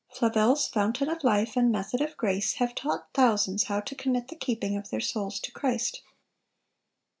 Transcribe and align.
Flavel's 0.09 0.67
"Fountain 0.67 1.09
of 1.11 1.23
Life" 1.23 1.55
and 1.55 1.71
"Method 1.71 2.01
of 2.01 2.17
Grace" 2.17 2.53
have 2.53 2.73
taught 2.73 3.13
thousands 3.13 3.65
how 3.65 3.81
to 3.81 3.93
commit 3.93 4.29
the 4.29 4.35
keeping 4.35 4.75
of 4.75 4.89
their 4.89 4.99
souls 4.99 5.39
to 5.41 5.51
Christ. 5.51 6.01